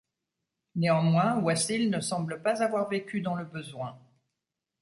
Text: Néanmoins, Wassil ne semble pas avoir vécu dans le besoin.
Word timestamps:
Néanmoins, 0.75 1.37
Wassil 1.41 1.91
ne 1.91 1.99
semble 1.99 2.41
pas 2.41 2.63
avoir 2.63 2.89
vécu 2.89 3.21
dans 3.21 3.35
le 3.35 3.45
besoin. 3.45 3.95